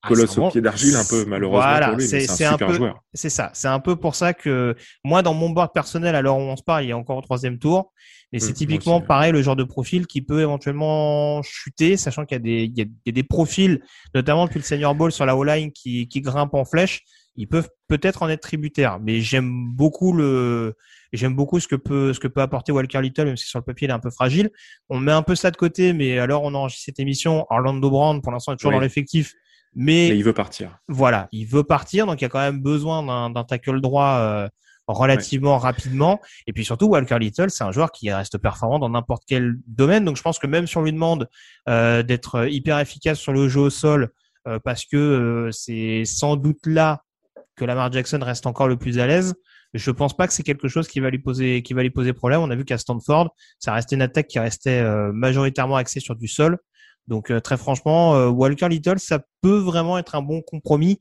Ah, 0.05 0.09
colosse 0.09 0.37
au 0.37 0.51
pied 0.51 0.61
d'argile 0.61 0.97
un 0.97 1.05
peu 1.05 1.25
malheureusement 1.27 1.63
voilà, 1.63 1.89
pour 1.91 1.99
lui, 1.99 2.09
c'est 2.09 2.45
un, 2.45 2.53
super 2.53 2.73
joueur. 2.73 3.05
C'est 3.15 3.31
ça, 3.31 3.51
c'est 3.55 3.69
un 3.69 3.79
peu 3.79 3.95
pour 3.95 4.17
ça 4.17 4.35
que 4.35 4.75
moi 5.05 5.23
dans 5.23 5.33
mon 5.33 5.51
board 5.51 5.73
personnel, 5.73 6.21
l'heure 6.25 6.39
où 6.39 6.41
on 6.41 6.57
se 6.57 6.63
parle, 6.65 6.85
il 6.85 6.89
y 6.89 6.93
a 6.93 6.97
encore 6.97 7.19
au 7.19 7.23
troisième 7.23 7.61
tour, 7.61 7.93
mais 8.33 8.41
c'est 8.41 8.51
mmh, 8.51 8.55
typiquement 8.55 9.01
pareil 9.01 9.31
le 9.31 9.43
genre 9.43 9.55
de 9.55 9.63
profil 9.63 10.09
qui 10.09 10.21
peut 10.21 10.41
éventuellement 10.41 11.41
chuter, 11.43 11.97
sachant 11.97 12.25
qu'il 12.25 12.35
y 12.35 12.41
a 12.41 12.43
des 12.43 12.65
il 12.65 12.79
y 12.79 13.11
a, 13.11 13.13
des 13.13 13.23
profils, 13.23 13.81
notamment 14.13 14.47
depuis 14.47 14.59
le 14.59 14.65
senior 14.65 14.93
ball 14.97 15.13
sur 15.13 15.25
la 15.25 15.37
O-line 15.37 15.71
qui 15.71 16.09
qui 16.09 16.21
grimpent 16.21 16.55
en 16.55 16.65
flèche, 16.65 17.03
ils 17.37 17.47
peuvent 17.47 17.71
peut-être 17.87 18.25
en 18.25 18.29
être 18.29 18.43
tributaires, 18.43 18.99
mais 19.01 19.21
j'aime 19.21 19.69
beaucoup 19.73 20.13
le 20.13 20.75
j'aime 21.13 21.37
beaucoup 21.37 21.61
ce 21.61 21.69
que 21.69 21.77
peut 21.77 22.13
ce 22.13 22.19
que 22.19 22.27
peut 22.27 22.41
apporter 22.41 22.73
Walker 22.73 23.01
Little, 23.01 23.27
même 23.27 23.37
si 23.37 23.47
sur 23.47 23.61
le 23.61 23.65
papier 23.65 23.87
il 23.87 23.91
est 23.91 23.95
un 23.95 24.01
peu 24.01 24.11
fragile. 24.11 24.51
On 24.89 24.99
met 24.99 25.13
un 25.13 25.23
peu 25.23 25.37
ça 25.37 25.53
de 25.53 25.57
côté, 25.57 25.93
mais 25.93 26.19
alors 26.19 26.43
on 26.43 26.55
enregistre 26.55 26.87
cette 26.87 26.99
émission, 26.99 27.47
Orlando 27.51 27.89
Brown 27.89 28.21
pour 28.21 28.33
l'instant 28.33 28.53
est 28.53 28.57
toujours 28.57 28.73
dans 28.73 28.81
l'effectif 28.81 29.35
mais, 29.75 30.09
il 30.09 30.25
veut 30.25 30.33
partir. 30.33 30.79
Voilà, 30.89 31.29
il 31.33 31.47
veut 31.47 31.65
partir, 31.65 32.07
donc 32.07 32.21
il 32.21 32.25
y 32.25 32.27
a 32.27 32.29
quand 32.29 32.41
même 32.41 32.61
besoin 32.61 33.31
d'un 33.31 33.45
tackle 33.45 33.81
droit 33.81 34.19
euh, 34.21 34.49
relativement 34.87 35.59
rapidement. 35.59 36.21
Et 36.47 36.53
puis 36.53 36.65
surtout, 36.65 36.87
Walker 36.87 37.19
Little, 37.19 37.51
c'est 37.51 37.65
un 37.65 37.73
joueur 37.73 37.91
qui 37.93 38.13
reste 38.13 38.39
performant 38.39 38.79
dans 38.79 38.91
n'importe 38.91 39.25
quel 39.27 39.55
domaine. 39.67 40.05
Donc 40.05 40.17
je 40.17 40.23
pense 40.23 40.39
que 40.39 40.47
même 40.47 40.67
si 40.67 40.77
on 40.77 40.83
lui 40.83 40.93
demande 40.93 41.29
euh, 41.69 42.03
d'être 42.03 42.49
hyper 42.49 42.79
efficace 42.79 43.19
sur 43.19 43.33
le 43.33 43.49
jeu 43.49 43.61
au 43.61 43.71
sol, 43.71 44.11
euh, 44.49 44.59
parce 44.63 44.85
que 44.85 45.49
c'est 45.53 46.05
sans 46.05 46.37
doute 46.37 46.67
là 46.67 47.03
que 47.57 47.65
Lamar 47.65 47.93
Jackson 47.93 48.19
reste 48.23 48.47
encore 48.47 48.69
le 48.69 48.77
plus 48.77 48.99
à 48.99 49.07
l'aise. 49.07 49.35
Je 49.75 49.91
pense 49.91 50.15
pas 50.15 50.27
que 50.27 50.35
c'est 50.35 50.43
quelque 50.43 50.69
chose 50.69 50.87
qui 50.87 51.01
va 51.01 51.09
lui 51.09 51.19
poser 51.19 51.63
qui 51.63 51.73
va 51.73 51.83
lui 51.83 51.91
poser 51.91 52.13
problème. 52.13 52.41
On 52.41 52.51
a 52.51 52.57
vu 52.57 52.65
qu'à 52.65 52.77
Stanford, 52.77 53.35
ça 53.59 53.73
restait 53.73 53.97
une 53.97 54.03
attaque 54.03 54.27
qui 54.27 54.39
restait 54.39 54.81
euh, 54.81 55.13
majoritairement 55.13 55.77
axée 55.77 56.01
sur 56.01 56.15
du 56.15 56.29
sol. 56.29 56.59
Donc 57.09 57.31
euh, 57.31 57.41
très 57.41 57.57
franchement, 57.57 58.15
euh, 58.15 58.29
Walker 58.29 58.69
Little, 58.69 58.99
ça 58.99 59.21
peut 59.41 59.59
vraiment 59.59 59.99
être 59.99 60.15
un 60.15 60.23
bon 60.23 60.43
compromis. 60.43 61.01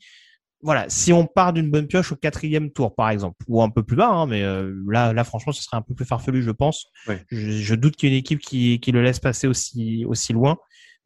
Voilà, 0.63 0.85
si 0.89 1.11
on 1.11 1.25
part 1.25 1.53
d'une 1.53 1.71
bonne 1.71 1.87
pioche 1.87 2.11
au 2.11 2.15
quatrième 2.15 2.71
tour, 2.71 2.93
par 2.93 3.09
exemple, 3.09 3.35
ou 3.47 3.63
un 3.63 3.69
peu 3.69 3.81
plus 3.81 3.95
bas, 3.95 4.09
hein, 4.09 4.27
mais 4.27 4.43
là, 4.87 5.11
là, 5.11 5.23
franchement, 5.23 5.51
ce 5.51 5.63
serait 5.63 5.77
un 5.77 5.81
peu 5.81 5.95
plus 5.95 6.05
farfelu, 6.05 6.43
je 6.43 6.51
pense. 6.51 6.85
Je, 7.31 7.73
doute 7.73 7.95
qu'il 7.95 8.09
y 8.09 8.11
ait 8.11 8.15
une 8.15 8.19
équipe 8.19 8.39
qui, 8.39 8.79
qui 8.79 8.91
le 8.91 9.01
laisse 9.01 9.19
passer 9.19 9.47
aussi, 9.47 10.05
aussi 10.05 10.33
loin. 10.33 10.57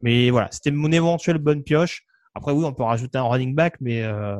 Mais 0.02 0.28
voilà, 0.28 0.48
c'était 0.50 0.70
mon 0.70 0.92
éventuelle 0.92 1.38
bonne 1.38 1.62
pioche. 1.62 2.04
Après, 2.36 2.52
oui, 2.52 2.66
on 2.66 2.74
peut 2.74 2.82
rajouter 2.82 3.16
un 3.16 3.22
running 3.22 3.54
back, 3.54 3.76
mais 3.80 4.02
euh, 4.02 4.36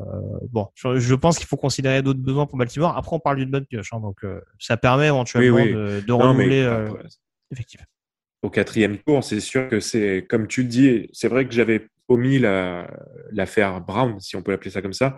bon, 0.51 0.67
je, 0.75 1.15
pense 1.15 1.39
qu'il 1.39 1.47
faut 1.47 1.57
considérer 1.57 2.03
d'autres 2.03 2.19
besoins 2.19 2.45
pour 2.45 2.59
Baltimore. 2.59 2.95
Après, 2.95 3.15
on 3.15 3.19
parle 3.19 3.37
d'une 3.37 3.49
bonne 3.49 3.65
pioche, 3.65 3.91
hein, 3.91 3.99
donc 3.99 4.23
euh, 4.23 4.39
ça 4.59 4.77
permet 4.77 5.07
éventuellement 5.07 5.65
de, 5.65 6.03
de 6.05 6.13
renouveler 6.13 6.61
euh, 6.61 6.93
effectivement. 7.49 7.87
Au 8.47 8.49
quatrième 8.49 8.97
tour, 8.99 9.25
c'est 9.25 9.41
sûr 9.41 9.67
que 9.67 9.81
c'est, 9.81 10.25
comme 10.29 10.47
tu 10.47 10.61
le 10.61 10.69
dis, 10.69 11.09
c'est 11.11 11.27
vrai 11.27 11.45
que 11.45 11.53
j'avais 11.53 11.89
omis 12.07 12.39
l'affaire 12.39 13.81
Brown, 13.81 14.17
si 14.21 14.37
on 14.37 14.41
peut 14.41 14.51
l'appeler 14.51 14.71
ça 14.71 14.81
comme 14.81 14.93
ça, 14.93 15.17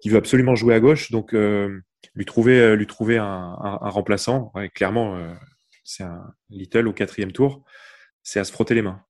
qui 0.00 0.08
veut 0.08 0.16
absolument 0.16 0.56
jouer 0.56 0.74
à 0.74 0.80
gauche, 0.80 1.12
donc 1.12 1.32
lui 1.32 2.24
trouver, 2.24 2.74
lui 2.74 2.88
trouver 2.88 3.16
un, 3.16 3.56
un, 3.60 3.88
remplaçant, 3.90 4.52
clairement, 4.74 5.16
c'est 5.84 6.02
un 6.02 6.34
Little 6.50 6.88
au 6.88 6.92
quatrième 6.92 7.30
tour, 7.30 7.62
c'est 8.24 8.40
à 8.40 8.44
se 8.44 8.50
frotter 8.50 8.74
les 8.74 8.82
mains. 8.82 9.04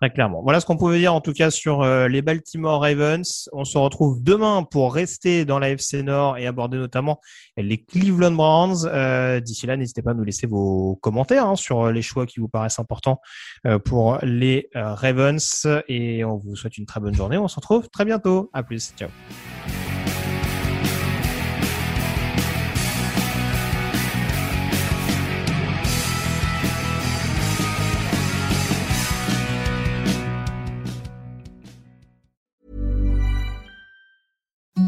Très 0.00 0.10
clairement. 0.10 0.42
Voilà 0.42 0.58
ce 0.58 0.66
qu'on 0.66 0.76
pouvait 0.76 0.98
dire 0.98 1.14
en 1.14 1.20
tout 1.20 1.32
cas 1.32 1.50
sur 1.50 1.82
euh, 1.82 2.08
les 2.08 2.20
Baltimore 2.20 2.82
Ravens. 2.82 3.48
On 3.52 3.64
se 3.64 3.78
retrouve 3.78 4.22
demain 4.22 4.64
pour 4.68 4.92
rester 4.92 5.44
dans 5.44 5.60
la 5.60 5.70
FC 5.70 6.02
Nord 6.02 6.36
et 6.36 6.46
aborder 6.46 6.78
notamment 6.78 7.20
les 7.56 7.78
Cleveland 7.78 8.32
Browns. 8.32 8.86
Euh, 8.86 9.38
d'ici 9.38 9.66
là, 9.66 9.76
n'hésitez 9.76 10.02
pas 10.02 10.10
à 10.10 10.14
nous 10.14 10.24
laisser 10.24 10.48
vos 10.48 10.96
commentaires 10.96 11.46
hein, 11.46 11.56
sur 11.56 11.92
les 11.92 12.02
choix 12.02 12.26
qui 12.26 12.40
vous 12.40 12.48
paraissent 12.48 12.80
importants 12.80 13.20
euh, 13.66 13.78
pour 13.78 14.18
les 14.22 14.68
Ravens. 14.74 15.66
Et 15.86 16.24
on 16.24 16.38
vous 16.38 16.56
souhaite 16.56 16.76
une 16.76 16.86
très 16.86 16.98
bonne 16.98 17.14
journée. 17.14 17.38
On 17.38 17.48
se 17.48 17.56
retrouve 17.56 17.88
très 17.88 18.04
bientôt. 18.04 18.50
À 18.52 18.64
plus. 18.64 18.92
Ciao. 18.96 19.08